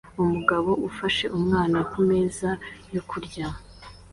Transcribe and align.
Umugabo 0.23 0.69
ufashe 0.89 1.25
umwana 1.37 1.77
kumeza 1.91 2.49
yo 2.93 3.01
kurya 3.09 3.47